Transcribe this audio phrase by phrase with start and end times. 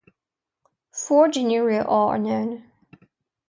[0.93, 2.63] Four genera are known.